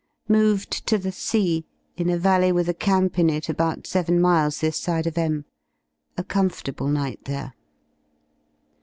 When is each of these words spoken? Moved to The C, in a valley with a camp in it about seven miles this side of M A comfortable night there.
Moved 0.27 0.87
to 0.87 0.97
The 0.97 1.11
C, 1.11 1.63
in 1.95 2.09
a 2.09 2.17
valley 2.17 2.51
with 2.51 2.67
a 2.67 2.73
camp 2.73 3.19
in 3.19 3.29
it 3.29 3.49
about 3.49 3.85
seven 3.85 4.19
miles 4.19 4.59
this 4.59 4.79
side 4.79 5.05
of 5.05 5.15
M 5.15 5.45
A 6.17 6.23
comfortable 6.23 6.87
night 6.87 7.25
there. 7.25 7.53